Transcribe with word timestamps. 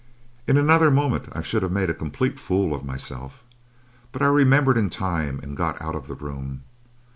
"In 0.47 0.57
another 0.57 0.89
moment 0.89 1.29
I 1.31 1.43
should 1.43 1.61
have 1.61 1.71
made 1.71 1.91
a 1.91 1.93
complete 1.93 2.39
fool 2.39 2.73
of 2.73 2.83
myself, 2.83 3.43
but 4.11 4.23
I 4.23 4.33
remembered 4.33 4.75
in 4.79 4.89
time 4.89 5.39
and 5.43 5.55
got 5.55 5.79
out 5.79 5.93
of 5.93 6.07
the 6.07 6.15
room. 6.15 6.63